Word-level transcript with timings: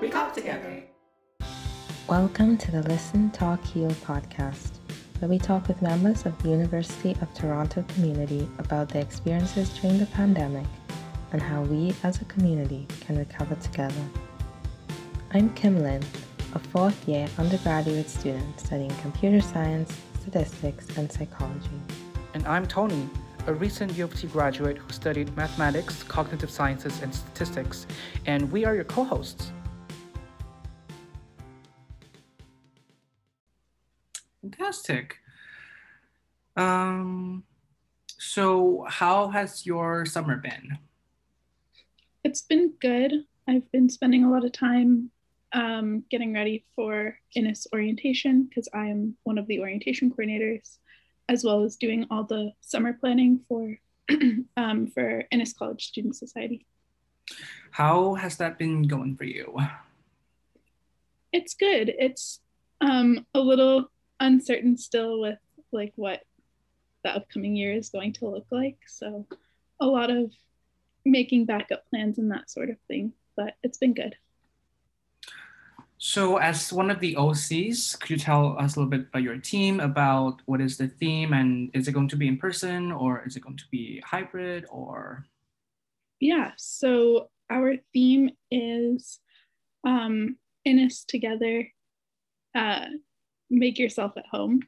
we 0.00 0.08
got 0.08 0.34
together. 0.34 0.82
Welcome 2.08 2.58
to 2.58 2.70
the 2.70 2.82
Listen, 2.82 3.30
Talk, 3.30 3.64
Heal 3.64 3.90
podcast, 3.90 4.78
where 5.18 5.28
we 5.28 5.38
talk 5.38 5.68
with 5.68 5.80
members 5.82 6.26
of 6.26 6.40
the 6.42 6.48
University 6.48 7.16
of 7.20 7.32
Toronto 7.34 7.84
community 7.94 8.48
about 8.58 8.88
their 8.88 9.02
experiences 9.02 9.70
during 9.78 9.98
the 9.98 10.06
pandemic 10.06 10.66
and 11.32 11.40
how 11.40 11.62
we 11.62 11.94
as 12.02 12.20
a 12.20 12.24
community 12.26 12.86
can 13.00 13.16
recover 13.16 13.54
together. 13.56 14.02
I'm 15.32 15.52
Kim 15.54 15.82
Lin, 15.82 16.02
a 16.54 16.58
fourth 16.58 17.08
year 17.08 17.28
undergraduate 17.38 18.10
student 18.10 18.60
studying 18.60 18.94
computer 18.96 19.40
science, 19.40 19.92
statistics, 20.20 20.96
and 20.96 21.10
psychology. 21.10 21.80
And 22.34 22.46
I'm 22.46 22.66
Tony, 22.66 23.08
a 23.46 23.54
recent 23.54 23.96
U 23.96 24.04
of 24.04 24.14
T 24.14 24.26
graduate 24.26 24.78
who 24.78 24.92
studied 24.92 25.34
mathematics, 25.36 26.02
cognitive 26.02 26.50
sciences, 26.50 27.00
and 27.02 27.14
statistics, 27.14 27.86
and 28.26 28.50
we 28.50 28.64
are 28.64 28.74
your 28.74 28.84
co 28.84 29.04
hosts. 29.04 29.52
Fantastic. 34.56 35.16
Um, 36.56 37.44
so, 38.18 38.86
how 38.88 39.28
has 39.28 39.66
your 39.66 40.06
summer 40.06 40.36
been? 40.36 40.78
It's 42.22 42.42
been 42.42 42.72
good. 42.80 43.12
I've 43.48 43.70
been 43.72 43.88
spending 43.88 44.24
a 44.24 44.30
lot 44.30 44.44
of 44.44 44.52
time 44.52 45.10
um, 45.52 46.04
getting 46.10 46.32
ready 46.32 46.64
for 46.74 47.18
Innis 47.34 47.66
orientation 47.72 48.44
because 48.44 48.68
I 48.72 48.86
am 48.86 49.16
one 49.24 49.38
of 49.38 49.46
the 49.46 49.60
orientation 49.60 50.10
coordinators 50.10 50.78
as 51.28 51.44
well 51.44 51.62
as 51.62 51.76
doing 51.76 52.06
all 52.10 52.24
the 52.24 52.52
summer 52.60 52.92
planning 52.92 53.40
for 53.48 53.76
um, 54.56 54.86
for 54.88 55.24
Innis 55.30 55.52
College 55.52 55.86
Student 55.86 56.16
Society. 56.16 56.66
How 57.70 58.14
has 58.14 58.36
that 58.36 58.58
been 58.58 58.82
going 58.82 59.16
for 59.16 59.24
you? 59.24 59.58
It's 61.32 61.54
good. 61.54 61.92
It's 61.98 62.40
um, 62.80 63.26
a 63.34 63.40
little 63.40 63.90
uncertain 64.20 64.76
still 64.76 65.20
with 65.20 65.38
like 65.72 65.92
what 65.96 66.22
the 67.02 67.14
upcoming 67.14 67.56
year 67.56 67.72
is 67.72 67.90
going 67.90 68.12
to 68.14 68.28
look 68.28 68.46
like. 68.50 68.78
So 68.86 69.26
a 69.80 69.86
lot 69.86 70.10
of 70.10 70.30
making 71.04 71.46
backup 71.46 71.88
plans 71.90 72.18
and 72.18 72.30
that 72.30 72.50
sort 72.50 72.70
of 72.70 72.76
thing, 72.88 73.12
but 73.36 73.54
it's 73.62 73.78
been 73.78 73.94
good. 73.94 74.16
So, 75.98 76.36
as 76.36 76.72
one 76.72 76.90
of 76.90 77.00
the 77.00 77.14
OCs, 77.14 77.98
could 77.98 78.10
you 78.10 78.18
tell 78.18 78.58
us 78.58 78.76
a 78.76 78.80
little 78.80 78.90
bit 78.90 79.06
about 79.08 79.22
your 79.22 79.38
team, 79.38 79.80
about 79.80 80.42
what 80.44 80.60
is 80.60 80.76
the 80.76 80.88
theme, 80.88 81.32
and 81.32 81.70
is 81.72 81.88
it 81.88 81.92
going 81.92 82.08
to 82.08 82.16
be 82.16 82.28
in 82.28 82.36
person 82.36 82.92
or 82.92 83.22
is 83.24 83.36
it 83.36 83.40
going 83.40 83.56
to 83.56 83.64
be 83.70 84.02
hybrid 84.04 84.66
or? 84.68 85.24
Yeah, 86.20 86.50
so 86.56 87.30
our 87.48 87.76
theme 87.92 88.30
is 88.50 89.18
um, 89.84 90.36
Innis 90.64 91.04
together, 91.04 91.68
uh, 92.54 92.86
make 93.58 93.78
yourself 93.78 94.12
at 94.16 94.26
home. 94.26 94.60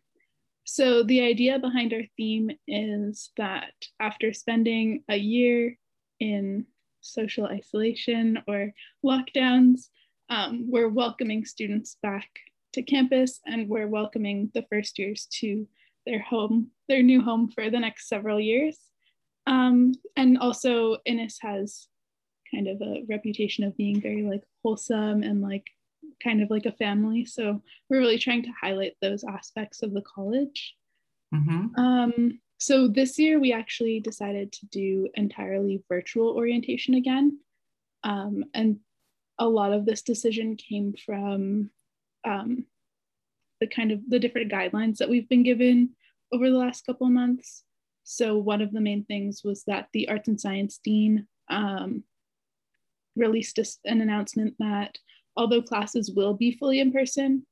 So, 0.65 1.03
the 1.03 1.21
idea 1.21 1.59
behind 1.59 1.93
our 1.93 2.03
theme 2.17 2.51
is 2.67 3.31
that 3.37 3.73
after 4.01 4.33
spending 4.33 5.05
a 5.09 5.17
year 5.17 5.79
in 6.19 6.67
social 7.01 7.47
isolation 7.47 8.43
or 8.49 8.73
lockdowns, 9.05 9.89
um, 10.29 10.67
we're 10.69 10.89
welcoming 10.89 11.45
students 11.45 11.97
back 12.03 12.29
to 12.73 12.83
campus 12.83 13.41
and 13.47 13.69
we're 13.69 13.87
welcoming 13.87 14.51
the 14.55 14.67
first 14.69 14.99
years 14.99 15.27
to 15.41 15.69
their 16.05 16.21
home, 16.21 16.71
their 16.89 17.03
new 17.03 17.23
home 17.23 17.49
for 17.49 17.71
the 17.71 17.81
next 17.81 18.09
several 18.09 18.41
years. 18.41 18.79
Um, 19.47 19.93
and 20.17 20.39
also 20.39 20.99
Innis 21.05 21.39
has 21.43 21.87
kind 22.53 22.69
of 22.69 22.81
a 22.81 23.03
reputation 23.09 23.65
of 23.65 23.77
being 23.77 24.01
very 24.01 24.23
like 24.23 24.43
wholesome 24.63 25.23
and 25.23 25.43
like 25.43 25.67
kind 26.23 26.43
of 26.43 26.51
like 26.51 26.67
a 26.67 26.73
family. 26.73 27.25
So 27.25 27.63
we're 27.89 27.99
really 27.99 28.19
trying 28.19 28.43
to 28.45 28.53
highlight 28.61 28.95
those 29.01 29.25
aspects 29.25 29.83
of 29.83 29.93
the 29.93 30.03
college. 30.03 30.75
Mm-hmm. 31.35 31.81
Um, 31.81 32.41
so 32.59 32.89
this 32.89 33.19
year 33.19 33.39
we 33.39 33.53
actually 33.53 34.01
decided 34.01 34.53
to 34.53 34.67
do 34.67 35.09
entirely 35.15 35.83
virtual 35.89 36.31
orientation 36.31 36.95
again. 36.95 37.39
Um, 38.03 38.45
and 38.55 38.79
a 39.39 39.47
lot 39.47 39.73
of 39.73 39.85
this 39.85 40.03
decision 40.03 40.57
came 40.57 40.95
from 41.05 41.71
um, 42.25 42.67
the 43.61 43.67
kind 43.67 43.93
of 43.93 44.01
the 44.09 44.19
different 44.19 44.51
guidelines 44.51 44.99
that 44.99 45.09
we've 45.09 45.29
been 45.29 45.43
given 45.43 45.91
over 46.33 46.51
the 46.51 46.57
last 46.57 46.87
couple 46.87 47.07
of 47.07 47.13
months. 47.13 47.63
So 48.05 48.39
one 48.39 48.63
of 48.63 48.73
the 48.73 48.81
main 48.81 49.05
things 49.05 49.43
was 49.45 49.65
that 49.65 49.89
the 49.93 50.09
arts 50.09 50.29
and 50.29 50.41
science 50.41 50.79
dean 50.83 51.27
um, 51.51 52.05
released 53.17 53.59
an 53.85 54.01
announcement 54.01 54.55
that 54.59 54.97
although 55.37 55.63
classes 55.63 56.11
will 56.11 56.35
be 56.35 56.53
fully 56.53 56.81
in 56.81 56.93
person, 56.93 57.47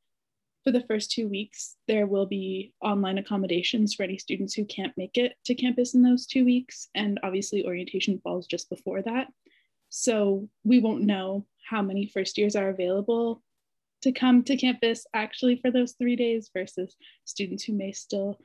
for 0.65 0.71
the 0.71 0.85
first 0.89 1.11
two 1.11 1.29
weeks, 1.29 1.77
there 1.87 2.07
will 2.07 2.25
be 2.25 2.73
online 2.81 3.19
accommodations 3.19 3.95
for 3.95 4.03
any 4.03 4.17
students 4.17 4.55
who 4.55 4.65
can't 4.65 4.97
make 4.97 5.19
it 5.19 5.35
to 5.45 5.55
campus 5.55 5.95
in 5.95 6.03
those 6.03 6.27
two 6.27 6.45
weeks. 6.45 6.89
And 6.95 7.21
obviously 7.23 7.67
orientation 7.67 8.19
falls 8.25 8.47
just 8.47 8.71
before 8.71 9.03
that. 9.03 9.29
So 9.91 10.49
we 10.65 10.81
won't 10.81 11.03
know 11.03 11.47
how 11.69 11.83
many 11.83 12.07
first 12.07 12.39
years 12.39 12.57
are 12.57 12.71
available 12.71 13.43
to 14.03 14.13
come 14.13 14.43
to 14.45 14.57
campus 14.57 15.07
actually 15.15 15.57
for 15.57 15.71
those 15.71 15.93
three 15.93 16.17
days 16.17 16.51
versus 16.53 16.97
students 17.25 17.65
who 17.65 17.75
may 17.75 17.93
still 17.93 18.39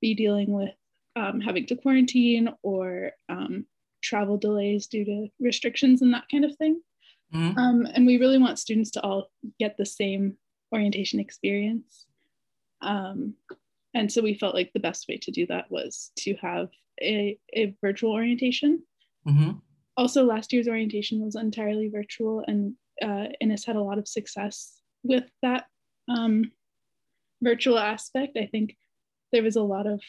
be 0.00 0.14
dealing 0.14 0.52
with 0.52 0.74
um, 1.16 1.40
having 1.40 1.66
to 1.66 1.76
quarantine 1.76 2.48
or 2.62 3.12
um, 3.28 3.66
travel 4.02 4.36
delays 4.36 4.86
due 4.86 5.04
to 5.04 5.28
restrictions 5.40 6.02
and 6.02 6.14
that 6.14 6.24
kind 6.30 6.44
of 6.44 6.56
thing. 6.56 6.80
Mm-hmm. 7.34 7.58
Um, 7.58 7.86
and 7.92 8.06
we 8.06 8.18
really 8.18 8.38
want 8.38 8.58
students 8.58 8.90
to 8.92 9.02
all 9.02 9.30
get 9.58 9.76
the 9.76 9.86
same 9.86 10.36
orientation 10.72 11.20
experience. 11.20 12.06
Um, 12.80 13.34
and 13.94 14.10
so 14.10 14.22
we 14.22 14.34
felt 14.34 14.54
like 14.54 14.72
the 14.72 14.80
best 14.80 15.06
way 15.08 15.18
to 15.22 15.30
do 15.30 15.46
that 15.46 15.70
was 15.70 16.10
to 16.20 16.34
have 16.42 16.68
a, 17.00 17.38
a 17.54 17.74
virtual 17.80 18.12
orientation. 18.12 18.82
Mm-hmm 19.26 19.58
also 19.96 20.24
last 20.24 20.52
year's 20.52 20.68
orientation 20.68 21.24
was 21.24 21.36
entirely 21.36 21.88
virtual 21.88 22.44
and 22.46 22.74
uh, 23.02 23.26
Innis 23.40 23.64
had 23.64 23.76
a 23.76 23.82
lot 23.82 23.98
of 23.98 24.08
success 24.08 24.80
with 25.02 25.24
that 25.42 25.66
um, 26.08 26.50
virtual 27.42 27.78
aspect. 27.78 28.36
I 28.36 28.46
think 28.46 28.76
there 29.32 29.42
was 29.42 29.56
a 29.56 29.62
lot 29.62 29.86
of 29.86 30.00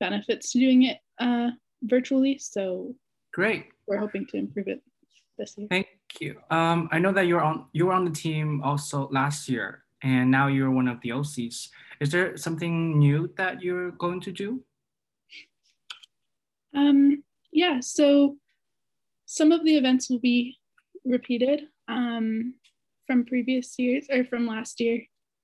benefits 0.00 0.52
to 0.52 0.60
doing 0.60 0.84
it 0.84 0.98
uh, 1.18 1.50
virtually. 1.82 2.38
So 2.38 2.94
great. 3.32 3.66
We're 3.86 3.98
hoping 3.98 4.26
to 4.26 4.36
improve 4.36 4.68
it 4.68 4.82
this 5.36 5.54
year. 5.56 5.68
Thank 5.68 5.88
you. 6.20 6.40
Um, 6.50 6.88
I 6.92 6.98
know 6.98 7.12
that 7.12 7.26
you're 7.26 7.40
on 7.40 7.66
you 7.72 7.86
were 7.86 7.92
on 7.92 8.04
the 8.04 8.10
team 8.10 8.62
also 8.62 9.08
last 9.10 9.48
year, 9.48 9.84
and 10.02 10.30
now 10.30 10.46
you're 10.48 10.70
one 10.70 10.88
of 10.88 11.00
the 11.00 11.10
OCs. 11.10 11.68
Is 12.00 12.10
there 12.10 12.36
something 12.36 12.98
new 12.98 13.32
that 13.36 13.62
you're 13.62 13.90
going 13.92 14.20
to 14.22 14.32
do? 14.32 14.62
Um, 16.74 17.24
yeah. 17.52 17.80
So 17.80 18.36
some 19.26 19.52
of 19.52 19.64
the 19.64 19.76
events 19.76 20.08
will 20.08 20.20
be 20.20 20.58
repeated 21.04 21.68
um, 21.88 22.54
from 23.06 23.24
previous 23.24 23.78
years 23.78 24.06
or 24.10 24.24
from 24.24 24.46
last 24.46 24.80
year, 24.80 25.02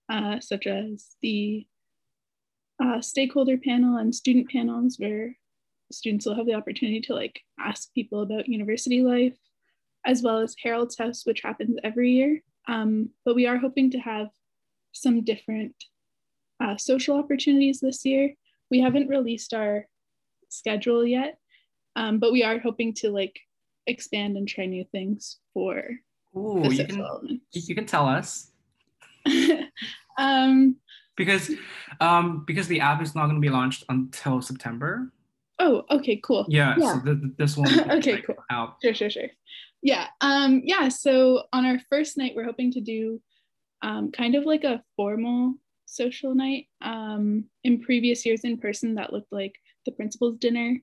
uh, 0.09 0.39
such 0.41 0.67
as 0.67 1.17
the 1.23 1.67
uh, 2.83 3.01
stakeholder 3.01 3.57
panel 3.57 3.99
and 3.99 4.15
student 4.15 4.51
panels 4.51 4.97
where 4.99 5.37
students 5.93 6.27
will 6.27 6.35
have 6.35 6.47
the 6.47 6.55
opportunity 6.55 7.01
to 7.01 7.15
like 7.15 7.41
ask 7.59 7.93
people 7.95 8.23
about 8.23 8.49
university 8.49 9.03
life, 9.03 9.37
as 10.07 10.23
well 10.23 10.39
as 10.39 10.55
Harold's 10.63 10.99
House, 10.99 11.25
which 11.25 11.43
happens 11.43 11.77
every 11.83 12.13
year. 12.13 12.43
Um, 12.69 13.11
but 13.25 13.35
we 13.35 13.47
are 13.47 13.59
hoping 13.59 13.91
to 13.91 13.99
have 13.99 14.29
some 14.93 15.25
different 15.25 15.75
uh, 16.63 16.77
social 16.77 17.17
opportunities 17.17 17.81
this 17.81 18.05
year. 18.05 18.35
We 18.71 18.81
haven't 18.81 19.09
released 19.09 19.55
our 19.55 19.87
schedule 20.49 21.05
yet, 21.05 21.39
um, 21.97 22.19
but 22.19 22.33
we 22.33 22.43
are 22.43 22.59
hoping 22.59 22.95
to 22.95 23.11
like 23.11 23.39
expand 23.87 24.37
and 24.37 24.49
try 24.49 24.67
new 24.67 24.85
things 24.93 25.39
for 25.53 25.83
Ooh, 26.37 26.61
the 26.63 26.75
you 26.75 26.87
can, 26.87 27.01
elements. 27.01 27.69
You 27.69 27.75
can 27.75 27.87
tell 27.87 28.07
us. 28.07 28.51
um, 30.19 30.77
because 31.17 31.51
um, 32.01 32.45
because 32.47 32.69
the 32.69 32.81
app 32.81 33.03
is 33.03 33.15
not 33.15 33.27
going 33.27 33.37
to 33.37 33.41
be 33.41 33.51
launched 33.51 33.85
until 33.89 34.41
September. 34.41 35.13
Oh, 35.61 35.85
okay, 35.91 36.21
cool. 36.23 36.45
Yeah, 36.49 36.75
yeah. 36.77 36.95
so 36.95 37.01
th- 37.01 37.21
th- 37.21 37.33
this 37.39 37.57
one. 37.57 37.91
okay, 37.91 38.15
like, 38.15 38.27
cool. 38.27 38.37
Out. 38.51 38.77
Sure, 38.83 38.95
sure, 38.95 39.11
sure. 39.11 39.29
Yeah, 39.85 40.09
um, 40.21 40.63
yeah. 40.65 40.89
So 40.89 41.45
on 41.53 41.65
our 41.65 41.79
first 41.89 42.19
night, 42.19 42.33
we're 42.35 42.45
hoping 42.45 42.73
to 42.73 42.81
do 42.81 43.21
um, 43.83 44.11
kind 44.11 44.35
of 44.35 44.45
like 44.45 44.65
a 44.65 44.83
formal 44.97 45.55
social 45.87 46.35
night. 46.35 46.67
Um, 46.81 47.45
in 47.63 47.81
previous 47.81 48.27
years 48.27 48.41
in 48.43 48.59
person, 48.59 48.97
that 48.97 49.13
looked 49.13 49.33
like 49.33 49.55
the 49.87 49.93
principal's 49.93 50.39
dinner 50.39 50.81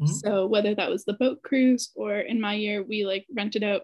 Mm-hmm. 0.00 0.12
So 0.12 0.46
whether 0.46 0.74
that 0.74 0.90
was 0.90 1.04
the 1.04 1.14
boat 1.14 1.42
cruise 1.42 1.90
or 1.94 2.18
in 2.18 2.40
my 2.40 2.54
year, 2.54 2.82
we 2.82 3.04
like 3.04 3.26
rented 3.34 3.62
out 3.62 3.82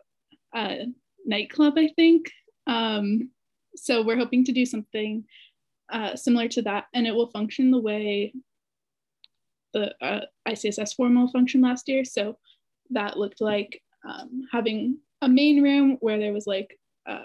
a 0.55 0.87
nightclub, 1.27 1.75
I 1.77 1.91
think. 1.97 2.31
Um, 2.67 3.31
so 3.77 4.03
we're 4.03 4.17
hoping 4.17 4.45
to 4.47 4.53
do 4.53 4.65
something 4.65 5.25
uh, 5.93 6.17
similar 6.17 6.49
to 6.49 6.63
that, 6.63 6.87
and 6.95 7.07
it 7.07 7.15
will 7.15 7.31
function 7.31 7.71
the 7.71 7.81
way 7.81 8.33
the 9.75 9.95
uh, 10.03 10.23
ICSS 10.49 10.97
formal 10.97 11.29
functioned 11.29 11.63
last 11.63 11.87
year. 11.89 12.05
So 12.05 12.39
that 12.91 13.19
looked 13.19 13.41
like 13.41 13.83
um, 14.07 14.49
having 14.53 14.99
a 15.23 15.29
main 15.29 15.63
room 15.63 15.97
where 16.01 16.19
there 16.19 16.33
was 16.33 16.47
like 16.47 16.79
uh, 17.09 17.25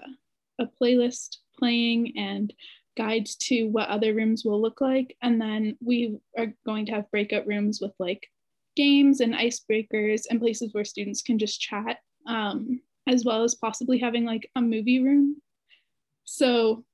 a 0.60 0.66
playlist 0.82 1.38
playing 1.58 2.14
and 2.18 2.54
guides 2.98 3.36
to 3.36 3.66
what 3.66 3.90
other 3.90 4.14
rooms 4.14 4.44
will 4.44 4.62
look 4.62 4.82
like. 4.82 5.16
And 5.22 5.40
then 5.40 5.78
we 5.82 6.18
are 6.38 6.54
going 6.66 6.86
to 6.88 6.94
have 6.94 7.12
breakout 7.12 7.48
rooms 7.48 7.80
with 7.82 7.94
like 8.00 8.28
games 8.76 9.20
and 9.20 9.34
icebreakers 9.34 10.24
and 10.30 10.40
places 10.40 10.74
where 10.74 10.86
students 10.86 11.22
can 11.22 11.38
just 11.38 11.62
chat, 11.62 11.98
um, 12.28 12.82
as 13.08 13.26
well 13.26 13.44
as 13.44 13.56
possibly 13.56 14.00
having 14.00 14.26
like 14.26 14.50
a 14.56 14.62
movie 14.62 15.04
room. 15.04 15.42
So, 16.24 16.86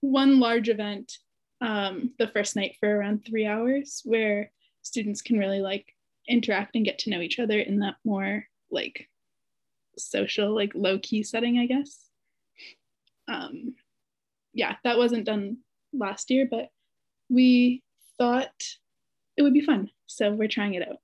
one 0.00 0.38
large 0.38 0.68
event 0.68 1.12
um, 1.60 2.12
the 2.18 2.28
first 2.28 2.56
night 2.56 2.76
for 2.78 2.94
around 2.94 3.24
three 3.24 3.46
hours 3.46 4.02
where 4.04 4.50
students 4.82 5.22
can 5.22 5.38
really 5.38 5.60
like 5.60 5.86
interact 6.28 6.76
and 6.76 6.84
get 6.84 6.98
to 7.00 7.10
know 7.10 7.20
each 7.20 7.38
other 7.38 7.58
in 7.58 7.78
that 7.78 7.96
more 8.04 8.44
like 8.70 9.08
social, 9.98 10.54
like 10.54 10.72
low 10.74 10.98
key 10.98 11.22
setting, 11.22 11.58
I 11.58 11.66
guess. 11.66 12.08
Um, 13.28 13.74
yeah, 14.52 14.76
that 14.84 14.98
wasn't 14.98 15.24
done 15.24 15.58
last 15.92 16.30
year, 16.30 16.46
but 16.50 16.68
we 17.28 17.82
thought 18.18 18.52
it 19.36 19.42
would 19.42 19.54
be 19.54 19.60
fun. 19.60 19.90
So 20.06 20.32
we're 20.32 20.48
trying 20.48 20.74
it 20.74 20.88
out. 20.88 20.98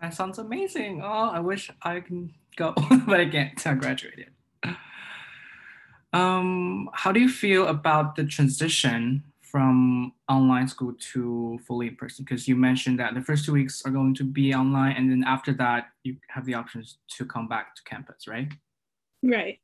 That 0.00 0.14
sounds 0.14 0.38
amazing. 0.38 1.00
Oh, 1.02 1.30
I 1.30 1.40
wish 1.40 1.70
I 1.82 2.00
can 2.00 2.34
go, 2.56 2.74
but 3.06 3.20
I 3.20 3.28
can't. 3.28 3.66
I 3.66 3.74
graduated. 3.74 4.30
Um, 6.12 6.90
how 6.92 7.10
do 7.10 7.20
you 7.20 7.28
feel 7.28 7.66
about 7.68 8.16
the 8.16 8.24
transition 8.24 9.24
from 9.52 10.12
online 10.30 10.66
school 10.66 10.94
to 11.12 11.60
fully 11.66 11.88
in 11.88 11.96
person? 11.96 12.24
Because 12.24 12.48
you 12.48 12.56
mentioned 12.56 12.98
that 12.98 13.14
the 13.14 13.20
first 13.20 13.44
two 13.44 13.52
weeks 13.52 13.82
are 13.84 13.90
going 13.90 14.14
to 14.14 14.24
be 14.24 14.54
online, 14.54 14.96
and 14.96 15.10
then 15.10 15.22
after 15.24 15.52
that, 15.52 15.90
you 16.02 16.16
have 16.30 16.46
the 16.46 16.54
options 16.54 16.98
to 17.16 17.26
come 17.26 17.46
back 17.46 17.76
to 17.76 17.82
campus, 17.84 18.26
right? 18.26 18.48
Right. 19.22 19.60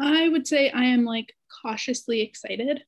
I 0.00 0.28
would 0.28 0.46
say 0.46 0.70
I 0.70 0.84
am 0.84 1.04
like 1.04 1.32
cautiously 1.62 2.20
excited. 2.20 2.82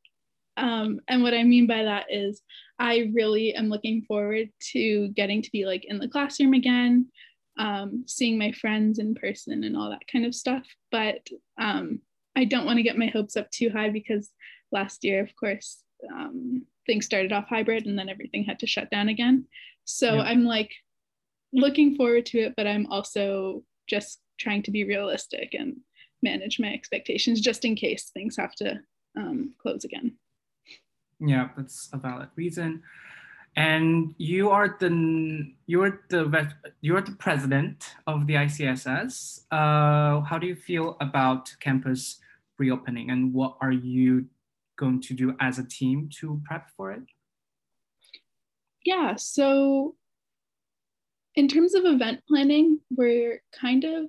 Um, 0.57 1.01
and 1.09 1.23
what 1.23 1.35
I 1.35 1.45
mean 1.45 1.67
by 1.67 1.85
that 1.85 2.07
is 2.11 2.43
I 2.79 3.11
really 3.15 3.55
am 3.55 3.69
looking 3.69 4.03
forward 4.03 4.51
to 4.73 5.09
getting 5.09 5.41
to 5.43 5.51
be 5.53 5.65
like 5.65 5.85
in 5.85 5.99
the 5.99 6.09
classroom 6.09 6.55
again, 6.55 7.07
um, 7.59 8.05
seeing 8.07 8.37
my 8.37 8.53
friends 8.53 8.99
in 8.99 9.15
person 9.15 9.63
and 9.63 9.77
all 9.77 9.91
that 9.91 10.07
kind 10.11 10.27
of 10.27 10.35
stuff. 10.35 10.67
But 10.91 11.27
um, 11.61 12.01
I 12.37 12.45
don't 12.45 12.67
want 12.67 12.79
to 12.79 12.83
get 12.83 12.99
my 12.99 13.07
hopes 13.07 13.37
up 13.37 13.51
too 13.51 13.71
high 13.71 13.91
because 13.91 14.31
last 14.73 15.05
year, 15.05 15.23
of 15.23 15.35
course, 15.37 15.84
um, 16.13 16.67
things 16.87 17.07
started 17.07 17.33
off 17.33 17.49
hybrid 17.49 17.87
and 17.87 17.99
then 17.99 18.09
everything 18.09 18.45
had 18.45 18.59
to 18.61 18.67
shut 18.67 18.91
down 18.91 19.09
again. 19.09 19.47
So 19.85 20.15
yeah. 20.15 20.23
I'm 20.23 20.45
like 20.45 20.71
looking 21.53 21.97
forward 21.97 22.27
to 22.27 22.39
it, 22.41 22.55
but 22.57 22.67
I'm 22.67 22.87
also 22.87 23.63
just 23.89 24.21
trying 24.39 24.63
to 24.65 24.71
be 24.71 24.85
realistic 24.85 25.55
and 25.55 25.77
manage 26.23 26.59
my 26.59 26.73
expectations 26.73 27.41
just 27.41 27.65
in 27.65 27.77
case 27.77 28.11
things 28.13 28.37
have 28.37 28.55
to 28.57 28.81
um, 29.17 29.55
close 29.61 29.85
again. 29.85 30.17
Yeah, 31.21 31.49
that's 31.57 31.91
a 31.93 31.99
valid 31.99 32.29
reason. 32.37 32.83
And 33.57 34.15
you 34.19 34.51
are 34.51 34.77
the 34.81 35.53
you're 35.67 36.01
the 36.11 36.53
you're 36.81 37.01
the 37.01 37.13
president 37.13 37.95
of 38.09 38.27
the 38.27 38.35
ICSS. 38.35 39.45
Uh, 39.53 40.23
how 40.23 40.39
do 40.41 40.49
you 40.49 40.57
feel 40.57 40.97
about 41.01 41.55
campus 41.61 42.19
reopening, 42.59 43.11
and 43.11 43.33
what 43.33 43.57
are 43.61 43.71
you 43.71 44.27
going 44.77 45.01
to 45.03 45.15
do 45.15 45.35
as 45.41 45.59
a 45.59 45.67
team 45.67 46.09
to 46.21 46.41
prep 46.45 46.69
for 46.77 46.93
it? 46.93 47.03
Yeah, 48.85 49.17
so 49.17 49.95
in 51.35 51.49
terms 51.49 51.75
of 51.75 51.85
event 51.85 52.21
planning, 52.29 52.81
we're 52.91 53.43
kind 53.59 53.85
of 53.85 54.07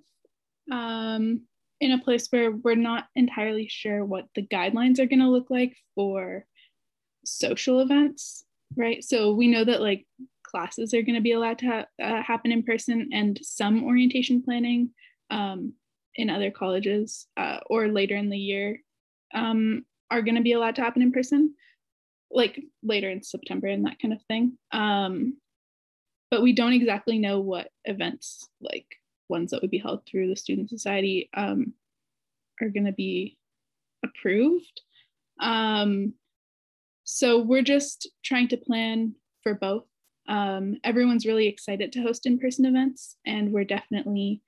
um, 0.72 1.42
in 1.80 1.92
a 1.92 2.02
place 2.04 2.28
where 2.30 2.52
we're 2.52 2.76
not 2.76 3.06
entirely 3.16 3.68
sure 3.68 4.04
what 4.04 4.26
the 4.36 4.46
guidelines 4.46 5.00
are 5.00 5.06
going 5.06 5.20
to 5.20 5.30
look 5.30 5.50
like 5.50 5.76
for 5.96 6.46
social 7.26 7.80
events, 7.80 8.46
right? 8.76 9.04
So 9.04 9.34
we 9.34 9.48
know 9.48 9.64
that 9.64 9.82
like 9.82 10.06
classes 10.44 10.94
are 10.94 11.02
going 11.02 11.16
to 11.16 11.22
be 11.22 11.32
allowed 11.32 11.60
to 11.60 11.66
ha- 11.66 12.04
uh, 12.04 12.22
happen 12.22 12.52
in 12.52 12.64
person 12.64 13.10
and 13.14 13.40
some 13.42 13.84
orientation 13.84 14.44
planning 14.44 14.92
um, 15.30 15.74
in 16.16 16.30
other 16.30 16.52
colleges 16.52 17.28
uh, 17.38 17.60
or 17.68 17.88
later 17.88 18.16
in 18.16 18.30
the 18.30 18.38
year 18.38 18.80
um, 19.34 19.84
are 20.12 20.22
going 20.22 20.36
to 20.36 20.42
be 20.42 20.54
allowed 20.54 20.76
to 20.76 20.82
happen 20.82 21.02
in 21.02 21.12
person, 21.12 21.56
like 22.32 22.62
later 22.84 23.10
in 23.10 23.24
September 23.24 23.68
and 23.68 23.86
that 23.86 24.00
kind 24.00 24.14
of 24.14 24.22
thing. 24.24 24.58
Um, 24.72 25.38
but 26.32 26.42
we 26.42 26.54
don't 26.54 26.74
exactly 26.74 27.20
know 27.20 27.40
what 27.40 27.70
events, 27.86 28.50
like 28.62 28.88
ones 29.30 29.52
that 29.52 29.62
would 29.62 29.72
be 29.72 29.78
held 29.78 30.06
through 30.06 30.30
the 30.30 30.36
Student 30.36 30.70
Society, 30.70 31.30
um, 31.34 31.74
are 32.62 32.70
going 32.70 32.86
to 32.86 32.92
be 32.92 33.38
approved. 34.04 34.82
Um, 35.40 36.14
so 37.04 37.40
we're 37.40 37.62
just 37.62 38.10
trying 38.24 38.48
to 38.50 38.58
plan 38.58 39.16
for 39.44 39.54
both. 39.54 39.86
Um, 40.28 40.78
everyone's 40.84 41.26
really 41.26 41.48
excited 41.48 41.92
to 41.94 42.02
host 42.02 42.26
in 42.26 42.40
person 42.40 42.66
events, 42.66 43.18
and 43.26 43.52
we're 43.52 43.64
definitely 43.64 44.42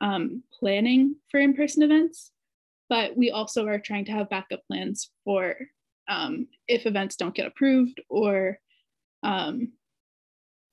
um, 0.00 0.42
planning 0.58 1.16
for 1.30 1.40
in 1.40 1.54
person 1.54 1.82
events 1.82 2.32
but 2.88 3.16
we 3.16 3.30
also 3.30 3.66
are 3.66 3.78
trying 3.78 4.04
to 4.04 4.12
have 4.12 4.30
backup 4.30 4.60
plans 4.66 5.10
for 5.24 5.56
um, 6.08 6.46
if 6.68 6.86
events 6.86 7.16
don't 7.16 7.34
get 7.34 7.46
approved 7.46 8.00
or 8.08 8.58
um, 9.22 9.72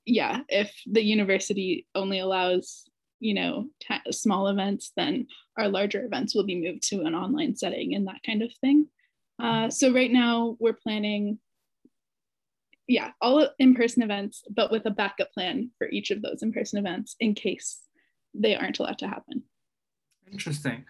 yeah 0.06 0.42
if 0.50 0.74
the 0.86 1.02
university 1.02 1.88
only 1.96 2.20
allows 2.20 2.84
you 3.20 3.34
know 3.34 3.68
t- 3.80 4.12
small 4.12 4.48
events 4.48 4.92
then 4.98 5.26
our 5.58 5.68
larger 5.70 6.04
events 6.04 6.36
will 6.36 6.46
be 6.46 6.62
moved 6.62 6.84
to 6.84 7.02
an 7.02 7.16
online 7.16 7.56
setting 7.56 7.96
and 7.96 8.08
that 8.08 8.22
kind 8.26 8.42
of 8.42 8.52
thing. 8.62 8.88
Uh, 9.42 9.70
so 9.70 9.92
right 9.94 10.12
now 10.12 10.56
we're 10.60 10.74
planning 10.74 11.40
yeah 12.88 13.12
all 13.22 13.48
in-person 13.60 14.04
events 14.04 14.44
but 14.50 14.72
with 14.72 14.86
a 14.86 14.92
backup 14.92 15.32
plan 15.32 15.72
for 15.78 15.88
each 15.90 16.12
of 16.12 16.22
those 16.22 16.44
in-person 16.44 16.78
events 16.78 17.16
in 17.20 17.34
case 17.34 17.80
they 18.34 18.56
aren't 18.56 18.80
allowed 18.80 19.00
to 19.00 19.08
happen. 19.08 19.44
Interesting 20.32 20.86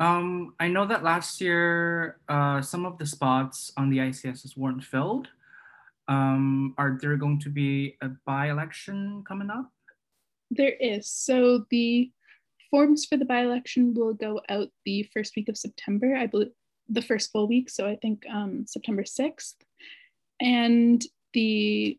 um, 0.00 0.54
I 0.58 0.68
know 0.68 0.86
that 0.86 1.04
last 1.04 1.40
year, 1.40 2.18
uh, 2.28 2.62
some 2.62 2.86
of 2.86 2.98
the 2.98 3.06
spots 3.06 3.70
on 3.76 3.90
the 3.90 3.98
ICSS 3.98 4.56
weren't 4.56 4.82
filled. 4.82 5.28
Um, 6.08 6.74
are 6.78 6.98
there 7.00 7.16
going 7.16 7.38
to 7.40 7.50
be 7.50 7.96
a 8.00 8.08
by-election 8.26 9.24
coming 9.28 9.50
up? 9.50 9.70
There 10.50 10.72
is. 10.80 11.08
So 11.08 11.66
the 11.70 12.10
forms 12.70 13.04
for 13.04 13.18
the 13.18 13.26
by-election 13.26 13.94
will 13.94 14.14
go 14.14 14.40
out 14.48 14.68
the 14.86 15.02
first 15.14 15.36
week 15.36 15.48
of 15.50 15.58
September, 15.58 16.16
I 16.16 16.26
believe 16.26 16.50
the 16.88 17.02
first 17.02 17.30
full 17.30 17.46
week. 17.46 17.70
So 17.70 17.86
I 17.86 17.96
think 17.96 18.24
um, 18.28 18.64
September 18.66 19.02
6th. 19.02 19.54
And 20.40 21.04
the 21.34 21.98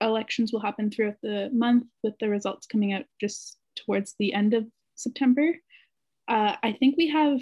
elections 0.00 0.52
will 0.52 0.60
happen 0.60 0.90
throughout 0.90 1.16
the 1.22 1.50
month 1.52 1.84
with 2.02 2.14
the 2.20 2.28
results 2.28 2.66
coming 2.66 2.92
out 2.92 3.04
just 3.20 3.58
towards 3.76 4.14
the 4.18 4.32
end 4.32 4.54
of 4.54 4.66
September. 4.94 5.52
Uh, 6.30 6.54
I 6.62 6.72
think 6.72 6.96
we 6.96 7.08
have 7.08 7.40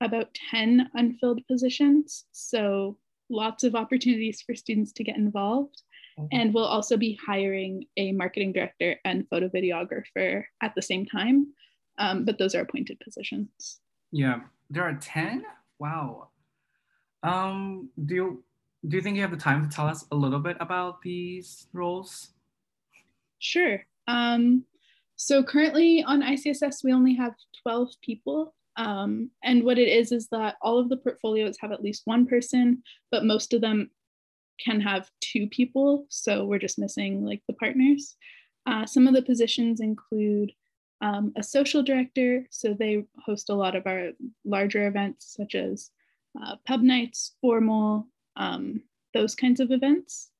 about 0.00 0.34
10 0.50 0.90
unfilled 0.94 1.46
positions. 1.46 2.24
So 2.32 2.96
lots 3.28 3.64
of 3.64 3.74
opportunities 3.74 4.40
for 4.40 4.54
students 4.54 4.92
to 4.92 5.04
get 5.04 5.16
involved. 5.16 5.82
Mm-hmm. 6.18 6.26
And 6.32 6.54
we'll 6.54 6.64
also 6.64 6.96
be 6.96 7.18
hiring 7.24 7.84
a 7.98 8.12
marketing 8.12 8.52
director 8.52 8.96
and 9.04 9.28
photo 9.28 9.48
videographer 9.48 10.44
at 10.62 10.74
the 10.74 10.82
same 10.82 11.04
time. 11.06 11.52
Um, 11.98 12.24
but 12.24 12.38
those 12.38 12.54
are 12.54 12.62
appointed 12.62 12.98
positions. 13.00 13.80
Yeah, 14.10 14.40
there 14.70 14.84
are 14.84 14.94
10? 14.94 15.44
Wow. 15.78 16.28
Um, 17.22 17.90
do 18.04 18.14
you 18.14 18.44
do 18.88 18.96
you 18.96 19.02
think 19.02 19.14
you 19.14 19.22
have 19.22 19.30
the 19.30 19.36
time 19.36 19.62
to 19.62 19.74
tell 19.74 19.86
us 19.86 20.06
a 20.10 20.16
little 20.16 20.40
bit 20.40 20.56
about 20.58 21.02
these 21.02 21.68
roles? 21.72 22.30
Sure. 23.38 23.86
Um, 24.08 24.64
so 25.22 25.40
currently 25.44 26.02
on 26.02 26.20
ICSS, 26.20 26.82
we 26.82 26.92
only 26.92 27.14
have 27.14 27.34
12 27.62 27.90
people. 28.02 28.56
Um, 28.76 29.30
and 29.44 29.62
what 29.62 29.78
it 29.78 29.86
is 29.86 30.10
is 30.10 30.26
that 30.32 30.56
all 30.60 30.80
of 30.80 30.88
the 30.88 30.96
portfolios 30.96 31.56
have 31.60 31.70
at 31.70 31.80
least 31.80 32.02
one 32.06 32.26
person, 32.26 32.82
but 33.12 33.24
most 33.24 33.54
of 33.54 33.60
them 33.60 33.92
can 34.58 34.80
have 34.80 35.08
two 35.20 35.46
people. 35.46 36.06
So 36.08 36.44
we're 36.44 36.58
just 36.58 36.76
missing 36.76 37.24
like 37.24 37.40
the 37.46 37.54
partners. 37.54 38.16
Uh, 38.66 38.84
some 38.84 39.06
of 39.06 39.14
the 39.14 39.22
positions 39.22 39.80
include 39.80 40.50
um, 41.02 41.32
a 41.36 41.42
social 41.44 41.84
director. 41.84 42.44
So 42.50 42.74
they 42.74 43.04
host 43.24 43.48
a 43.48 43.54
lot 43.54 43.76
of 43.76 43.86
our 43.86 44.10
larger 44.44 44.88
events, 44.88 45.36
such 45.36 45.54
as 45.54 45.92
uh, 46.42 46.56
pub 46.66 46.82
nights, 46.82 47.36
formal, 47.40 48.08
um, 48.34 48.82
those 49.14 49.36
kinds 49.36 49.60
of 49.60 49.70
events. 49.70 50.31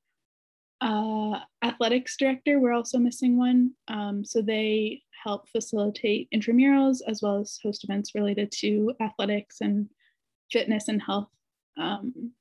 Uh, 0.83 1.39
athletics 1.62 2.17
director, 2.17 2.59
we're 2.59 2.73
also 2.73 2.99
missing 2.99 3.39
one. 3.39 3.71
Um, 3.87 4.25
so 4.25 4.43
they 4.43 5.01
help 5.23 5.49
facilitate 5.49 6.29
intramurals 6.35 6.99
as 7.07 7.23
well 7.23 7.39
as 7.39 7.61
host 7.62 7.85
events 7.85 8.17
related 8.17 8.51
to 8.59 8.93
athletics 9.01 9.59
and 9.61 9.89
fitness 10.51 10.89
and 10.89 11.01
health. 11.01 11.29
Um, 11.79 12.33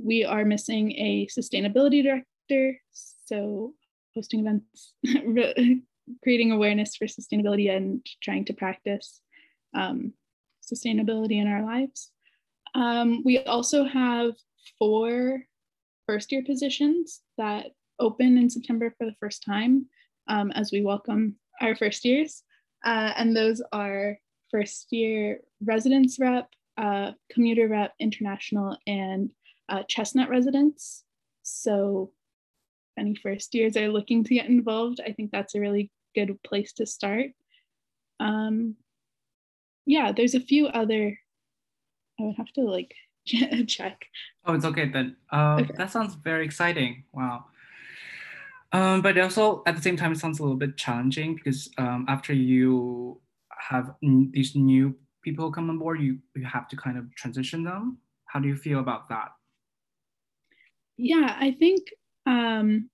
we 0.00 0.24
are 0.24 0.44
missing 0.44 0.92
a 0.92 1.26
sustainability 1.26 2.00
director, 2.00 2.80
so 2.92 3.74
hosting 4.14 4.46
events, 4.46 4.94
creating 6.22 6.52
awareness 6.52 6.94
for 6.94 7.06
sustainability 7.06 7.76
and 7.76 8.06
trying 8.22 8.44
to 8.44 8.52
practice 8.52 9.20
um, 9.74 10.12
sustainability 10.62 11.42
in 11.42 11.48
our 11.48 11.64
lives. 11.64 12.12
Um, 12.76 13.22
we 13.24 13.38
also 13.40 13.82
have 13.82 14.34
four 14.78 15.42
first 16.08 16.32
year 16.32 16.42
positions 16.42 17.20
that 17.36 17.66
open 18.00 18.38
in 18.38 18.48
September 18.48 18.94
for 18.96 19.04
the 19.04 19.14
first 19.20 19.44
time 19.44 19.86
um, 20.26 20.50
as 20.52 20.72
we 20.72 20.80
welcome 20.80 21.36
our 21.60 21.76
first 21.76 22.04
years. 22.04 22.42
Uh, 22.84 23.12
and 23.16 23.36
those 23.36 23.60
are 23.72 24.16
first 24.50 24.86
year 24.90 25.40
residence 25.62 26.18
rep, 26.18 26.48
uh, 26.78 27.12
commuter 27.30 27.68
rep, 27.68 27.92
international, 28.00 28.76
and 28.86 29.30
uh, 29.68 29.82
Chestnut 29.86 30.30
Residence. 30.30 31.04
So 31.42 32.10
if 32.96 33.02
any 33.02 33.14
first 33.14 33.54
years 33.54 33.76
are 33.76 33.88
looking 33.88 34.24
to 34.24 34.34
get 34.34 34.46
involved, 34.46 35.00
I 35.04 35.12
think 35.12 35.30
that's 35.30 35.54
a 35.54 35.60
really 35.60 35.90
good 36.14 36.42
place 36.42 36.72
to 36.74 36.86
start. 36.86 37.26
Um, 38.18 38.76
yeah, 39.84 40.12
there's 40.12 40.34
a 40.34 40.40
few 40.40 40.68
other, 40.68 41.18
I 42.18 42.22
would 42.22 42.36
have 42.36 42.52
to 42.54 42.62
like 42.62 42.94
check. 43.66 44.06
Oh, 44.44 44.54
it's 44.54 44.64
okay 44.64 44.88
then. 44.88 45.16
Uh, 45.32 45.58
okay. 45.60 45.74
That 45.76 45.90
sounds 45.90 46.14
very 46.14 46.44
exciting. 46.44 47.04
Wow. 47.12 47.46
Um, 48.72 49.00
but 49.00 49.18
also 49.18 49.62
at 49.66 49.76
the 49.76 49.82
same 49.82 49.96
time, 49.96 50.12
it 50.12 50.18
sounds 50.18 50.38
a 50.38 50.42
little 50.42 50.56
bit 50.56 50.76
challenging 50.76 51.34
because 51.34 51.70
um, 51.78 52.04
after 52.08 52.32
you 52.32 53.20
have 53.58 53.94
n- 54.02 54.30
these 54.32 54.54
new 54.54 54.94
people 55.22 55.50
come 55.50 55.70
on 55.70 55.78
board, 55.78 56.00
you, 56.00 56.18
you 56.36 56.44
have 56.44 56.68
to 56.68 56.76
kind 56.76 56.98
of 56.98 57.14
transition 57.14 57.64
them. 57.64 57.98
How 58.26 58.40
do 58.40 58.48
you 58.48 58.56
feel 58.56 58.80
about 58.80 59.08
that? 59.08 59.28
Yeah, 60.96 61.36
I 61.38 61.52
think 61.52 61.88
um, 62.26 62.90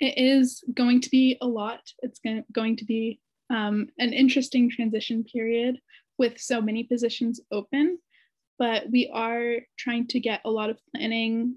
it 0.00 0.18
is 0.18 0.62
going 0.74 1.00
to 1.02 1.10
be 1.10 1.38
a 1.40 1.46
lot. 1.46 1.80
It's 2.02 2.20
going 2.52 2.76
to 2.76 2.84
be 2.84 3.20
um, 3.50 3.88
an 3.98 4.12
interesting 4.12 4.70
transition 4.70 5.24
period 5.24 5.78
with 6.18 6.38
so 6.38 6.60
many 6.60 6.84
positions 6.84 7.40
open, 7.52 7.98
but 8.58 8.90
we 8.90 9.10
are 9.12 9.56
trying 9.78 10.06
to 10.08 10.20
get 10.20 10.40
a 10.44 10.50
lot 10.50 10.70
of 10.70 10.78
planning 10.94 11.56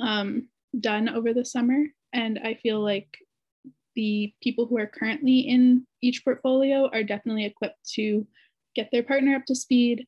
um, 0.00 0.48
done 0.78 1.08
over 1.08 1.32
the 1.32 1.44
summer. 1.44 1.84
And 2.12 2.38
I 2.38 2.54
feel 2.54 2.80
like 2.80 3.16
the 3.94 4.32
people 4.42 4.66
who 4.66 4.78
are 4.78 4.86
currently 4.86 5.40
in 5.40 5.86
each 6.02 6.24
portfolio 6.24 6.88
are 6.92 7.02
definitely 7.02 7.44
equipped 7.44 7.88
to 7.94 8.26
get 8.74 8.88
their 8.90 9.02
partner 9.02 9.36
up 9.36 9.44
to 9.46 9.54
speed. 9.54 10.06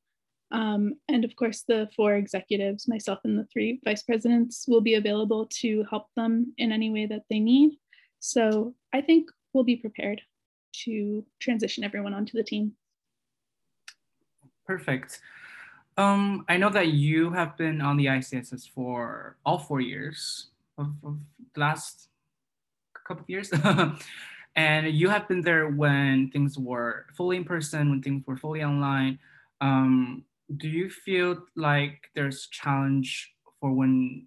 Um, 0.52 0.94
and 1.08 1.24
of 1.24 1.34
course, 1.36 1.64
the 1.66 1.88
four 1.96 2.14
executives, 2.14 2.88
myself 2.88 3.20
and 3.24 3.38
the 3.38 3.46
three 3.52 3.80
vice 3.84 4.02
presidents, 4.02 4.66
will 4.68 4.80
be 4.80 4.94
available 4.94 5.48
to 5.60 5.84
help 5.90 6.06
them 6.16 6.52
in 6.58 6.72
any 6.72 6.90
way 6.90 7.06
that 7.06 7.22
they 7.30 7.40
need. 7.40 7.78
So 8.20 8.74
I 8.92 9.00
think 9.00 9.28
we'll 9.52 9.64
be 9.64 9.76
prepared 9.76 10.22
to 10.84 11.24
transition 11.40 11.84
everyone 11.84 12.14
onto 12.14 12.36
the 12.36 12.44
team. 12.44 12.72
Perfect. 14.66 15.20
Um, 15.96 16.44
I 16.48 16.58
know 16.58 16.68
that 16.70 16.88
you 16.88 17.30
have 17.30 17.56
been 17.56 17.80
on 17.80 17.96
the 17.96 18.06
ICSS 18.06 18.68
for 18.68 19.36
all 19.46 19.58
four 19.58 19.80
years 19.80 20.48
of, 20.76 20.92
of 21.02 21.18
the 21.54 21.60
last 21.60 22.08
couple 23.06 23.22
of 23.22 23.30
years. 23.30 23.50
and 24.56 24.90
you 24.92 25.08
have 25.08 25.26
been 25.26 25.40
there 25.40 25.68
when 25.68 26.30
things 26.30 26.58
were 26.58 27.06
fully 27.16 27.38
in 27.38 27.44
person, 27.44 27.88
when 27.88 28.02
things 28.02 28.24
were 28.26 28.36
fully 28.36 28.62
online. 28.62 29.18
Um, 29.60 30.24
do 30.58 30.68
you 30.68 30.90
feel 30.90 31.42
like 31.56 32.10
there's 32.14 32.46
challenge 32.48 33.32
for 33.60 33.72
when, 33.72 34.26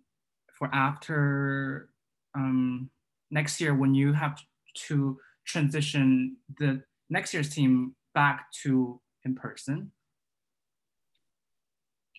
for 0.57 0.69
after 0.73 1.89
um, 2.35 2.89
next 3.29 3.61
year 3.61 3.75
when 3.75 3.93
you 3.93 4.11
have 4.13 4.39
to 4.87 5.19
transition 5.45 6.37
the 6.57 6.81
next 7.11 7.33
year's 7.33 7.49
team 7.49 7.95
back 8.15 8.51
to 8.63 8.99
in 9.23 9.35
person? 9.35 9.91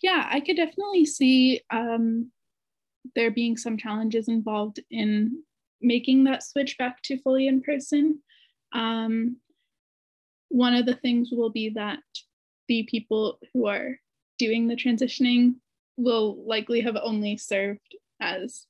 Yeah, 0.02 0.26
I 0.30 0.40
could 0.40 0.57
definitely 0.57 1.04
see 1.04 1.61
um, 1.71 2.30
there 3.14 3.30
being 3.30 3.57
some 3.57 3.76
challenges 3.76 4.28
involved 4.28 4.80
in 4.90 5.42
making 5.80 6.25
that 6.25 6.42
switch 6.42 6.78
back 6.78 7.02
to 7.02 7.19
fully 7.19 7.49
in 7.49 7.62
person. 7.62 8.21
Um, 8.73 9.37
one 10.49 10.75
of 10.75 10.87
the 10.87 10.97
things 10.97 11.30
will 11.33 11.50
be 11.50 11.71
that 11.71 12.00
the 12.69 12.85
people 12.85 13.38
who 13.52 13.66
are 13.66 13.99
doing 14.38 14.69
the 14.69 14.76
transitioning 14.76 15.54
will 15.97 16.42
likely 16.47 16.80
have 16.80 16.97
only 17.02 17.37
served 17.37 17.97
as 18.21 18.66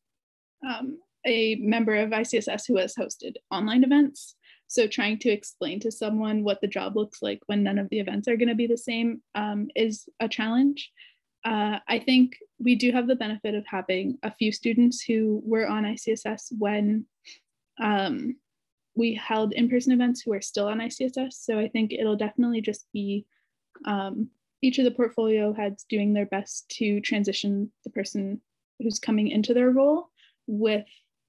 um, 0.67 0.99
a 1.27 1.57
member 1.57 1.97
of 1.97 2.11
ICSS 2.11 2.67
who 2.67 2.77
has 2.77 2.95
hosted 2.95 3.35
online 3.51 3.85
events. 3.85 4.35
So 4.69 4.87
trying 4.87 5.19
to 5.21 5.31
explain 5.31 5.81
to 5.81 5.91
someone 5.91 6.45
what 6.45 6.61
the 6.61 6.69
job 6.69 6.97
looks 6.97 7.23
like 7.23 7.41
when 7.47 7.63
none 7.63 7.79
of 7.79 7.89
the 7.91 7.99
events 7.99 8.29
are 8.29 8.37
going 8.37 8.49
to 8.49 8.55
be 8.55 8.67
the 8.67 8.79
same 8.79 9.21
um, 9.35 9.69
is 9.75 10.09
a 10.21 10.29
challenge. 10.29 10.93
Uh, 11.45 11.79
I 11.89 11.99
think 11.99 12.37
we 12.59 12.75
do 12.75 12.93
have 12.93 13.07
the 13.07 13.17
benefit 13.17 13.55
of 13.55 13.65
having 13.67 14.19
a 14.23 14.35
few 14.35 14.53
students 14.53 15.03
who 15.03 15.41
were 15.45 15.67
on 15.67 15.85
ICSS 15.85 16.53
when 16.59 17.07
um, 17.81 18.37
we 18.95 19.15
held 19.15 19.53
in-person 19.53 19.93
events 19.93 20.21
who 20.21 20.33
are 20.33 20.43
still 20.43 20.69
on 20.69 20.79
ICSS. 20.79 21.33
So 21.33 21.59
I 21.59 21.69
think 21.69 21.93
it'll 21.93 22.17
definitely 22.17 22.61
just 22.61 22.87
be 22.93 23.25
um, 23.87 24.29
each 24.63 24.79
of 24.79 24.85
the 24.85 24.91
portfolio 24.91 25.55
heads 25.55 25.87
doing 25.89 26.13
their 26.13 26.27
best 26.27 26.69
to 26.77 27.01
transition 27.01 27.73
the 27.85 27.91
person 27.91 28.41
who's 28.79 28.99
coming 28.99 29.29
into 29.29 29.55
their 29.55 29.71
role 29.71 30.11
with 30.47 30.87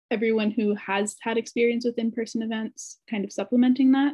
everyone 0.09 0.51
who 0.51 0.75
has 0.75 1.15
had 1.21 1.37
experience 1.37 1.85
with 1.85 1.97
in-person 1.97 2.41
events 2.41 2.99
kind 3.09 3.23
of 3.23 3.31
supplementing 3.31 3.93
that. 3.93 4.13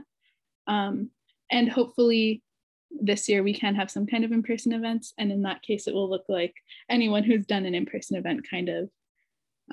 Um, 0.67 1.09
and 1.49 1.71
hopefully 1.71 2.43
this 2.91 3.27
year 3.27 3.43
we 3.43 3.53
can 3.53 3.75
have 3.75 3.91
some 3.91 4.07
kind 4.07 4.23
of 4.23 4.31
in-person 4.31 4.73
events. 4.73 5.13
And 5.17 5.31
in 5.31 5.41
that 5.43 5.61
case 5.61 5.87
it 5.87 5.93
will 5.93 6.09
look 6.09 6.25
like 6.27 6.55
anyone 6.89 7.23
who's 7.23 7.45
done 7.45 7.65
an 7.65 7.75
in-person 7.75 8.17
event 8.17 8.47
kind 8.49 8.69
of 8.69 8.89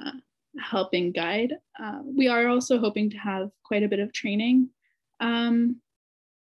uh, 0.01 0.13
helping 0.59 1.13
guide. 1.13 1.55
Uh, 1.81 2.01
we 2.05 2.29
are 2.29 2.49
also 2.49 2.79
hoping 2.79 3.11
to 3.11 3.17
have 3.19 3.51
quite 3.65 3.83
a 3.83 3.89
bit 3.89 4.01
of 4.01 4.13
training 4.13 4.71
um, 5.21 5.81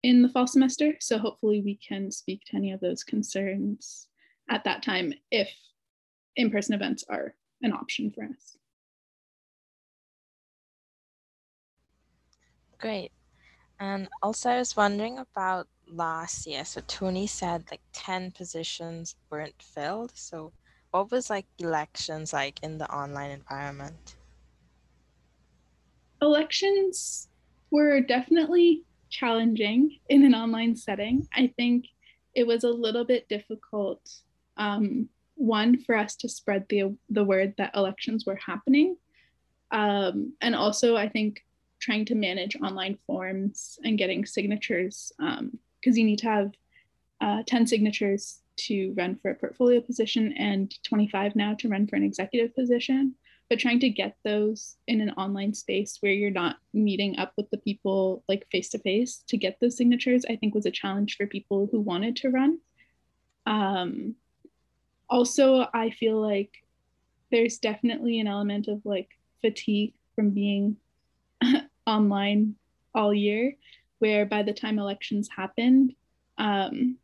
in 0.01 0.21
the 0.21 0.29
fall 0.29 0.47
semester. 0.47 0.95
So 0.99 1.17
hopefully 1.17 1.61
we 1.61 1.75
can 1.75 2.11
speak 2.11 2.41
to 2.47 2.55
any 2.55 2.71
of 2.71 2.79
those 2.79 3.03
concerns 3.03 4.07
at 4.49 4.63
that 4.65 4.83
time 4.83 5.13
if 5.31 5.49
in-person 6.35 6.73
events 6.73 7.03
are 7.09 7.33
an 7.61 7.71
option 7.71 8.11
for 8.11 8.23
us. 8.23 8.57
Great. 12.79 13.11
And 13.79 14.09
also 14.21 14.49
i 14.49 14.57
was 14.57 14.75
wondering 14.75 15.17
about 15.17 15.67
last 15.95 16.47
year. 16.47 16.65
So 16.65 16.81
Tony 16.87 17.27
said 17.27 17.65
like 17.71 17.81
10 17.93 18.31
positions 18.31 19.15
weren't 19.29 19.61
filled. 19.61 20.11
So 20.15 20.51
what 20.91 21.11
was 21.11 21.29
like 21.29 21.45
elections 21.59 22.33
like 22.33 22.61
in 22.63 22.77
the 22.77 22.89
online 22.93 23.31
environment? 23.31 24.15
Elections 26.21 27.27
were 27.71 27.99
definitely 28.01 28.83
challenging 29.09 29.99
in 30.09 30.23
an 30.25 30.35
online 30.35 30.75
setting. 30.75 31.27
I 31.33 31.51
think 31.55 31.85
it 32.33 32.47
was 32.47 32.63
a 32.63 32.69
little 32.69 33.05
bit 33.05 33.27
difficult. 33.29 34.01
Um, 34.57 35.09
one 35.35 35.79
for 35.79 35.95
us 35.95 36.15
to 36.17 36.29
spread 36.29 36.65
the 36.69 36.95
the 37.09 37.23
word 37.23 37.55
that 37.57 37.75
elections 37.75 38.25
were 38.25 38.35
happening, 38.35 38.97
um, 39.71 40.33
and 40.41 40.55
also 40.55 40.95
I 40.95 41.09
think 41.09 41.43
trying 41.79 42.05
to 42.05 42.15
manage 42.15 42.55
online 42.55 42.97
forms 43.07 43.77
and 43.83 43.97
getting 43.97 44.25
signatures 44.25 45.11
um, 45.19 45.57
because 45.83 45.97
you 45.97 46.03
need 46.03 46.19
to 46.19 46.27
have 46.27 46.51
uh, 47.21 47.43
10 47.45 47.67
signatures 47.67 48.39
to 48.55 48.93
run 48.95 49.17
for 49.21 49.31
a 49.31 49.35
portfolio 49.35 49.81
position 49.81 50.33
and 50.33 50.73
25 50.83 51.35
now 51.35 51.53
to 51.55 51.69
run 51.69 51.87
for 51.87 51.95
an 51.95 52.03
executive 52.03 52.55
position. 52.55 53.15
But 53.49 53.59
trying 53.59 53.79
to 53.81 53.89
get 53.89 54.15
those 54.23 54.77
in 54.87 55.01
an 55.01 55.11
online 55.11 55.53
space 55.53 55.97
where 55.99 56.13
you're 56.13 56.31
not 56.31 56.57
meeting 56.73 57.19
up 57.19 57.33
with 57.35 57.49
the 57.49 57.57
people 57.57 58.23
like 58.27 58.47
face 58.51 58.69
to 58.69 58.79
face 58.79 59.23
to 59.27 59.37
get 59.37 59.57
those 59.59 59.75
signatures, 59.75 60.25
I 60.29 60.37
think 60.37 60.55
was 60.55 60.65
a 60.65 60.71
challenge 60.71 61.17
for 61.17 61.27
people 61.27 61.67
who 61.71 61.79
wanted 61.81 62.15
to 62.17 62.29
run. 62.29 62.59
Um, 63.45 64.15
also, 65.09 65.67
I 65.73 65.89
feel 65.91 66.19
like 66.21 66.63
there's 67.31 67.57
definitely 67.57 68.19
an 68.19 68.27
element 68.27 68.67
of 68.67 68.85
like 68.85 69.09
fatigue 69.41 69.93
from 70.15 70.29
being 70.29 70.77
online 71.87 72.55
all 72.95 73.13
year 73.13 73.55
where 74.03 74.25
by 74.25 74.43
the 74.43 74.51
time 74.51 74.79
elections 74.79 75.29
happened, 75.33 75.95
um, 76.37 76.97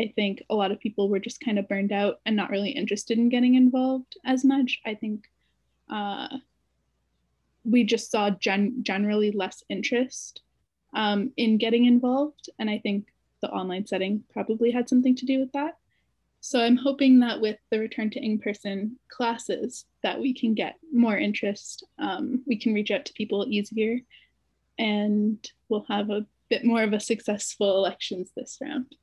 I 0.00 0.12
think 0.14 0.44
a 0.48 0.54
lot 0.54 0.70
of 0.70 0.78
people 0.78 1.08
were 1.08 1.18
just 1.18 1.40
kind 1.40 1.58
of 1.58 1.66
burned 1.66 1.90
out 1.90 2.20
and 2.24 2.36
not 2.36 2.50
really 2.50 2.70
interested 2.70 3.18
in 3.18 3.30
getting 3.30 3.56
involved 3.56 4.16
as 4.24 4.44
much. 4.44 4.80
I 4.86 4.94
think 4.94 5.24
uh, 5.90 6.28
we 7.64 7.82
just 7.82 8.12
saw 8.12 8.30
gen- 8.30 8.84
generally 8.84 9.32
less 9.32 9.64
interest 9.68 10.42
um, 10.94 11.32
in 11.36 11.58
getting 11.58 11.84
involved. 11.86 12.48
And 12.60 12.70
I 12.70 12.78
think 12.78 13.08
the 13.42 13.50
online 13.50 13.84
setting 13.84 14.22
probably 14.32 14.70
had 14.70 14.88
something 14.88 15.16
to 15.16 15.26
do 15.26 15.40
with 15.40 15.50
that. 15.50 15.78
So 16.40 16.60
I'm 16.60 16.76
hoping 16.76 17.18
that 17.20 17.40
with 17.40 17.58
the 17.70 17.80
return 17.80 18.10
to 18.10 18.24
in-person 18.24 19.00
classes 19.08 19.84
that 20.04 20.20
we 20.20 20.32
can 20.32 20.54
get 20.54 20.76
more 20.92 21.18
interest. 21.18 21.84
Um, 21.98 22.44
we 22.46 22.56
can 22.56 22.72
reach 22.72 22.92
out 22.92 23.04
to 23.06 23.12
people 23.14 23.46
easier 23.48 23.98
and 24.78 25.38
we'll 25.68 25.86
have 25.88 26.10
a 26.10 26.26
bit 26.50 26.64
more 26.64 26.82
of 26.82 26.92
a 26.92 27.00
successful 27.00 27.76
elections 27.76 28.30
this 28.36 28.58
round. 28.60 28.94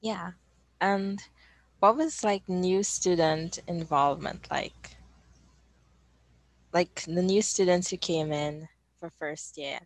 Yeah. 0.00 0.32
And 0.80 1.22
what 1.80 1.96
was 1.96 2.24
like 2.24 2.48
new 2.48 2.82
student 2.82 3.60
involvement 3.66 4.48
like? 4.50 4.96
Like 6.72 7.04
the 7.06 7.22
new 7.22 7.42
students 7.42 7.90
who 7.90 7.96
came 7.96 8.32
in 8.32 8.68
for 8.98 9.10
first 9.10 9.58
year, 9.58 9.78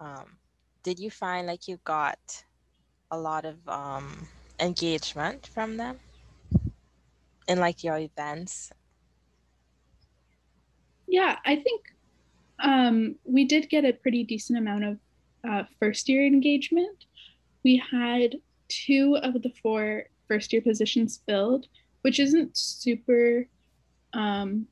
um, 0.00 0.36
did 0.82 0.98
you 0.98 1.10
find 1.10 1.46
like 1.46 1.66
you 1.66 1.78
got 1.84 2.18
a 3.10 3.18
lot 3.18 3.44
of 3.44 3.56
um, 3.68 4.28
engagement 4.60 5.46
from 5.46 5.76
them 5.76 5.98
in 7.48 7.58
like 7.58 7.82
your 7.82 7.98
events? 7.98 8.70
Yeah, 11.06 11.38
I 11.44 11.56
think 11.56 11.86
um, 12.60 13.14
we 13.24 13.44
did 13.44 13.68
get 13.68 13.84
a 13.84 13.92
pretty 13.92 14.24
decent 14.24 14.58
amount 14.58 14.84
of 14.84 14.98
uh, 15.48 15.62
first 15.78 16.08
year 16.08 16.26
engagement. 16.26 17.04
We 17.64 17.82
had 17.90 18.36
two 18.68 19.18
of 19.22 19.42
the 19.42 19.52
four 19.62 20.04
first 20.26 20.52
year 20.52 20.62
positions 20.62 21.20
filled, 21.26 21.66
which 22.02 22.20
isn't 22.20 22.56
super 22.56 23.46
um, 24.12 24.66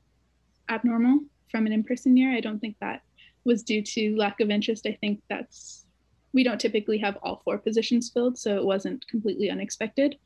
abnormal 0.69 1.21
from 1.49 1.65
an 1.65 1.73
in 1.73 1.83
person 1.83 2.17
year. 2.17 2.31
I 2.31 2.41
don't 2.41 2.59
think 2.59 2.75
that 2.81 3.01
was 3.43 3.63
due 3.63 3.81
to 3.81 4.15
lack 4.17 4.39
of 4.39 4.49
interest. 4.49 4.85
I 4.85 4.97
think 4.99 5.21
that's, 5.29 5.85
we 6.33 6.43
don't 6.43 6.59
typically 6.59 6.97
have 6.99 7.17
all 7.23 7.41
four 7.43 7.57
positions 7.57 8.09
filled, 8.09 8.37
so 8.37 8.57
it 8.57 8.65
wasn't 8.65 9.07
completely 9.07 9.49
unexpected. 9.49 10.17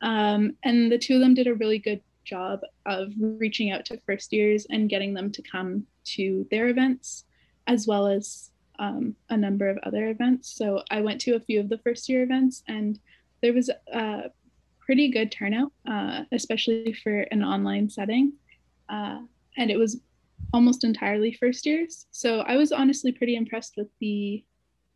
Um, 0.00 0.56
and 0.64 0.90
the 0.90 0.98
two 0.98 1.14
of 1.14 1.20
them 1.20 1.34
did 1.34 1.46
a 1.46 1.54
really 1.54 1.78
good 1.78 2.00
job 2.24 2.60
of 2.86 3.12
reaching 3.18 3.70
out 3.70 3.84
to 3.86 3.98
first 4.06 4.32
years 4.32 4.66
and 4.70 4.88
getting 4.88 5.14
them 5.14 5.30
to 5.32 5.42
come 5.42 5.86
to 6.04 6.46
their 6.50 6.68
events, 6.68 7.24
as 7.66 7.86
well 7.86 8.06
as 8.06 8.50
um, 8.78 9.14
a 9.30 9.36
number 9.36 9.68
of 9.68 9.78
other 9.84 10.08
events. 10.08 10.54
So 10.54 10.82
I 10.90 11.00
went 11.00 11.20
to 11.22 11.36
a 11.36 11.40
few 11.40 11.60
of 11.60 11.68
the 11.68 11.78
first 11.78 12.08
year 12.08 12.22
events, 12.22 12.62
and 12.68 12.98
there 13.42 13.52
was 13.52 13.70
a 13.92 14.30
pretty 14.80 15.08
good 15.08 15.30
turnout, 15.30 15.72
uh, 15.88 16.24
especially 16.32 16.92
for 16.92 17.20
an 17.30 17.42
online 17.42 17.88
setting. 17.88 18.32
Uh, 18.88 19.20
and 19.56 19.70
it 19.70 19.78
was 19.78 20.00
almost 20.52 20.84
entirely 20.84 21.32
first 21.32 21.66
years. 21.66 22.06
So 22.10 22.40
I 22.40 22.56
was 22.56 22.72
honestly 22.72 23.12
pretty 23.12 23.36
impressed 23.36 23.74
with 23.76 23.88
the 24.00 24.44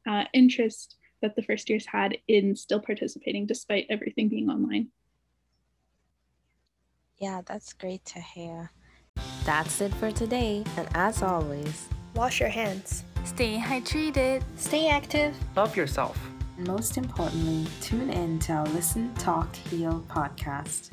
uh, 0.07 0.25
interest 0.33 0.97
that 1.23 1.35
the 1.37 1.43
first 1.43 1.69
years 1.69 1.87
had 1.87 2.17
in 2.29 2.55
still 2.55 2.81
participating 2.81 3.47
despite 3.47 3.87
everything 3.91 4.29
being 4.29 4.49
online. 4.49 4.89
Yeah, 7.19 7.41
that's 7.45 7.73
great 7.73 8.05
to 8.07 8.21
hear. 8.21 8.71
That's 9.45 9.81
it 9.81 9.93
for 9.95 10.13
today. 10.13 10.65
And 10.77 10.89
as 10.95 11.23
always, 11.23 11.89
wash 12.15 12.39
your 12.41 12.49
hands, 12.49 13.03
stay 13.25 13.59
hydrated, 13.59 14.43
stay 14.57 14.89
active, 14.89 15.35
love 15.57 15.77
yourself. 15.77 16.17
And 16.57 16.67
most 16.67 16.97
importantly, 16.97 17.67
tune 17.81 18.11
in 18.11 18.39
to 18.41 18.53
our 18.53 18.67
Listen, 18.67 19.13
Talk, 19.15 19.55
Heal 19.57 20.05
podcast. 20.09 20.91